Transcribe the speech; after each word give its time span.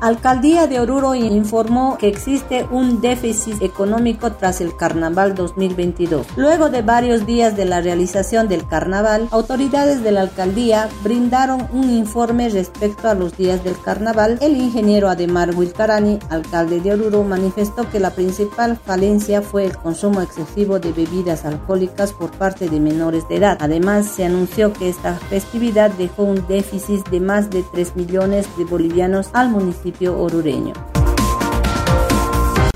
Alcaldía 0.00 0.66
de 0.66 0.80
Oruro 0.80 1.14
informó 1.14 1.98
que 1.98 2.08
existe 2.08 2.66
un 2.70 3.02
déficit 3.02 3.60
económico 3.60 4.32
tras 4.32 4.62
el 4.62 4.74
Carnaval 4.74 5.34
2022. 5.34 6.26
Luego 6.36 6.70
de 6.70 6.80
varios 6.80 7.26
días 7.26 7.54
de 7.54 7.66
la 7.66 7.82
realización 7.82 8.48
del 8.48 8.66
carnaval, 8.66 9.28
autoridades 9.30 10.02
de 10.02 10.12
la 10.12 10.22
alcaldía 10.22 10.88
brindaron 11.04 11.68
un 11.70 11.90
informe 11.90 12.48
respecto 12.48 13.10
a 13.10 13.14
los 13.14 13.36
días 13.36 13.62
del 13.62 13.78
carnaval. 13.78 14.38
El 14.40 14.56
ingeniero 14.56 15.10
Ademar 15.10 15.54
Wilcarani, 15.54 16.18
alcalde 16.30 16.80
de 16.80 16.94
Oruro, 16.94 17.22
manifestó 17.22 17.86
que 17.90 18.00
la 18.00 18.12
principal 18.12 18.78
falencia 18.78 19.42
fue 19.42 19.66
el 19.66 19.76
consumo 19.76 20.22
excesivo 20.22 20.78
de 20.78 20.92
bebidas 20.92 21.44
alcohólicas 21.44 22.14
por 22.14 22.30
parte 22.30 22.70
de 22.70 22.80
menores 22.80 23.28
de 23.28 23.36
edad. 23.36 23.58
Además, 23.60 24.06
se 24.06 24.24
anunció 24.24 24.72
que 24.72 24.88
esta 24.88 25.16
festividad 25.28 25.90
dejó 25.90 26.22
un 26.22 26.46
déficit 26.46 27.06
de 27.10 27.20
más 27.20 27.50
de 27.50 27.62
3 27.70 27.96
millones 27.96 28.46
de 28.56 28.64
bolivianos 28.64 29.28
al 29.34 29.50
municipio 29.50 29.89
orureño. 30.08 30.72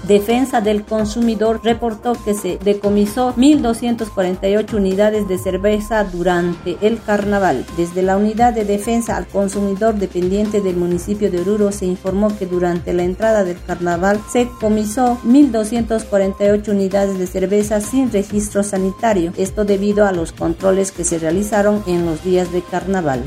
Defensa 0.07 0.61
del 0.61 0.85
Consumidor 0.85 1.63
reportó 1.65 2.13
que 2.13 2.35
se 2.35 2.59
decomisó 2.59 3.35
1.248 3.37 4.75
unidades 4.75 5.27
de 5.29 5.39
cerveza 5.39 6.05
durante 6.05 6.77
el 6.83 7.03
carnaval. 7.03 7.65
Desde 7.79 8.03
la 8.03 8.19
Unidad 8.19 8.53
de 8.53 8.67
Defensa 8.67 9.17
al 9.17 9.27
Consumidor 9.27 9.95
dependiente 9.95 10.61
del 10.61 10.77
municipio 10.77 11.31
de 11.31 11.41
Oruro 11.41 11.73
se 11.73 11.87
informó 11.87 12.37
que 12.37 12.45
durante 12.45 12.93
la 12.93 13.03
entrada 13.03 13.45
del 13.45 13.57
carnaval 13.67 14.21
se 14.31 14.47
comisó 14.61 15.19
1.248 15.25 16.69
unidades 16.69 17.19
de 17.19 17.27
cerveza 17.27 17.81
sin 17.81 18.13
registro 18.13 18.63
sanitario. 18.63 19.33
Esto 19.39 19.65
debido 19.65 20.07
a 20.07 20.13
los 20.13 20.33
controles 20.33 20.93
que 20.93 21.05
se 21.05 21.19
realizaron 21.19 21.83
en 21.87 22.05
los 22.05 22.23
días 22.23 22.53
de 22.53 22.61
carnaval. 22.61 23.23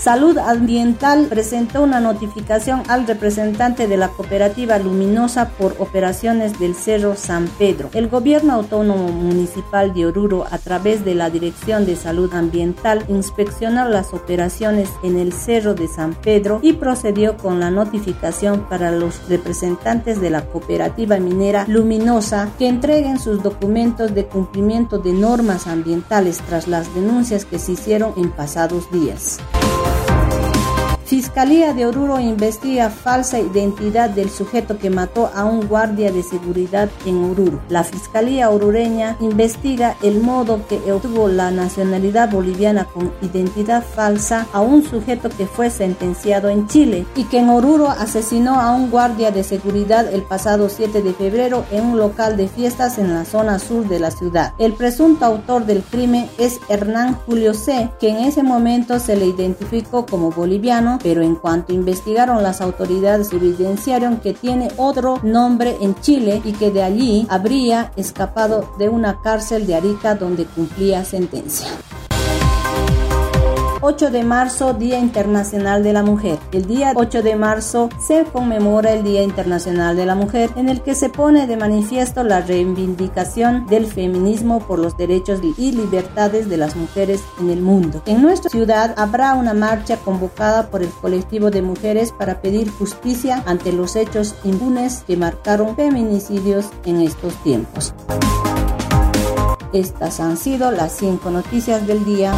Salud 0.00 0.38
Ambiental 0.38 1.26
presentó 1.28 1.82
una 1.82 2.00
notificación 2.00 2.84
al 2.88 3.06
representante 3.06 3.86
de 3.86 3.98
la 3.98 4.08
cooperativa 4.08 4.78
Luminosa 4.78 5.50
por 5.50 5.76
operaciones 5.78 6.58
del 6.58 6.74
Cerro 6.74 7.16
San 7.16 7.48
Pedro. 7.58 7.90
El 7.92 8.08
gobierno 8.08 8.54
autónomo 8.54 9.08
municipal 9.08 9.92
de 9.92 10.06
Oruro, 10.06 10.46
a 10.50 10.56
través 10.56 11.04
de 11.04 11.14
la 11.14 11.28
Dirección 11.28 11.84
de 11.84 11.96
Salud 11.96 12.32
Ambiental, 12.32 13.04
inspeccionó 13.08 13.90
las 13.90 14.14
operaciones 14.14 14.88
en 15.02 15.18
el 15.18 15.34
Cerro 15.34 15.74
de 15.74 15.86
San 15.86 16.14
Pedro 16.14 16.60
y 16.62 16.72
procedió 16.72 17.36
con 17.36 17.60
la 17.60 17.70
notificación 17.70 18.64
para 18.70 18.92
los 18.92 19.28
representantes 19.28 20.18
de 20.18 20.30
la 20.30 20.46
cooperativa 20.46 21.18
minera 21.18 21.66
Luminosa 21.68 22.48
que 22.58 22.68
entreguen 22.68 23.18
sus 23.18 23.42
documentos 23.42 24.14
de 24.14 24.24
cumplimiento 24.24 24.96
de 24.96 25.12
normas 25.12 25.66
ambientales 25.66 26.38
tras 26.48 26.68
las 26.68 26.94
denuncias 26.94 27.44
que 27.44 27.58
se 27.58 27.72
hicieron 27.72 28.14
en 28.16 28.30
pasados 28.30 28.90
días. 28.90 29.38
Fiscalía 31.10 31.74
de 31.74 31.86
Oruro 31.86 32.20
investiga 32.20 32.88
falsa 32.88 33.40
identidad 33.40 34.10
del 34.10 34.30
sujeto 34.30 34.78
que 34.78 34.90
mató 34.90 35.28
a 35.34 35.44
un 35.44 35.66
guardia 35.66 36.12
de 36.12 36.22
seguridad 36.22 36.88
en 37.04 37.24
Oruro. 37.24 37.60
La 37.68 37.82
Fiscalía 37.82 38.48
orureña 38.48 39.16
investiga 39.18 39.96
el 40.04 40.20
modo 40.20 40.64
que 40.68 40.76
obtuvo 40.92 41.26
la 41.26 41.50
nacionalidad 41.50 42.30
boliviana 42.30 42.84
con 42.84 43.12
identidad 43.22 43.82
falsa 43.82 44.46
a 44.52 44.60
un 44.60 44.84
sujeto 44.84 45.30
que 45.30 45.46
fue 45.46 45.68
sentenciado 45.70 46.48
en 46.48 46.68
Chile 46.68 47.04
y 47.16 47.24
que 47.24 47.38
en 47.38 47.50
Oruro 47.50 47.90
asesinó 47.90 48.60
a 48.60 48.70
un 48.70 48.88
guardia 48.88 49.32
de 49.32 49.42
seguridad 49.42 50.06
el 50.14 50.22
pasado 50.22 50.68
7 50.68 51.02
de 51.02 51.12
febrero 51.12 51.64
en 51.72 51.86
un 51.86 51.98
local 51.98 52.36
de 52.36 52.46
fiestas 52.46 52.98
en 52.98 53.12
la 53.12 53.24
zona 53.24 53.58
sur 53.58 53.88
de 53.88 53.98
la 53.98 54.12
ciudad. 54.12 54.54
El 54.58 54.74
presunto 54.74 55.24
autor 55.24 55.66
del 55.66 55.82
crimen 55.82 56.30
es 56.38 56.60
Hernán 56.68 57.16
Julio 57.26 57.52
C., 57.52 57.90
que 57.98 58.10
en 58.10 58.18
ese 58.18 58.44
momento 58.44 59.00
se 59.00 59.16
le 59.16 59.26
identificó 59.26 60.06
como 60.06 60.30
boliviano 60.30 60.99
pero 61.02 61.22
en 61.22 61.34
cuanto 61.34 61.72
investigaron 61.72 62.42
las 62.42 62.60
autoridades 62.60 63.32
evidenciaron 63.32 64.18
que 64.18 64.34
tiene 64.34 64.68
otro 64.76 65.18
nombre 65.22 65.76
en 65.80 65.94
Chile 66.00 66.40
y 66.44 66.52
que 66.52 66.70
de 66.70 66.82
allí 66.82 67.26
habría 67.28 67.92
escapado 67.96 68.72
de 68.78 68.88
una 68.88 69.20
cárcel 69.20 69.66
de 69.66 69.74
Arica 69.74 70.14
donde 70.14 70.44
cumplía 70.44 71.04
sentencia. 71.04 71.68
8 73.90 74.12
de 74.12 74.22
marzo, 74.22 74.72
Día 74.72 75.00
Internacional 75.00 75.82
de 75.82 75.92
la 75.92 76.04
Mujer. 76.04 76.38
El 76.52 76.66
día 76.66 76.92
8 76.94 77.22
de 77.24 77.34
marzo 77.34 77.88
se 77.98 78.22
conmemora 78.22 78.92
el 78.92 79.02
Día 79.02 79.24
Internacional 79.24 79.96
de 79.96 80.06
la 80.06 80.14
Mujer, 80.14 80.48
en 80.54 80.68
el 80.68 80.80
que 80.80 80.94
se 80.94 81.08
pone 81.08 81.48
de 81.48 81.56
manifiesto 81.56 82.22
la 82.22 82.40
reivindicación 82.40 83.66
del 83.66 83.86
feminismo 83.86 84.60
por 84.60 84.78
los 84.78 84.96
derechos 84.96 85.40
y 85.58 85.72
libertades 85.72 86.48
de 86.48 86.56
las 86.56 86.76
mujeres 86.76 87.20
en 87.40 87.50
el 87.50 87.62
mundo. 87.62 88.00
En 88.06 88.22
nuestra 88.22 88.48
ciudad 88.48 88.94
habrá 88.96 89.34
una 89.34 89.54
marcha 89.54 89.96
convocada 89.96 90.70
por 90.70 90.84
el 90.84 90.90
colectivo 90.90 91.50
de 91.50 91.62
mujeres 91.62 92.12
para 92.12 92.40
pedir 92.40 92.70
justicia 92.70 93.42
ante 93.44 93.72
los 93.72 93.96
hechos 93.96 94.36
impunes 94.44 95.02
que 95.04 95.16
marcaron 95.16 95.74
feminicidios 95.74 96.66
en 96.84 97.00
estos 97.00 97.34
tiempos. 97.42 97.92
Estas 99.72 100.20
han 100.20 100.36
sido 100.36 100.70
las 100.70 100.92
cinco 100.92 101.30
noticias 101.30 101.88
del 101.88 102.04
día. 102.04 102.32